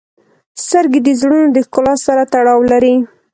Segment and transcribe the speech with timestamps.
[0.63, 2.95] •سترګې د زړونو د ښکلا سره تړاو لري.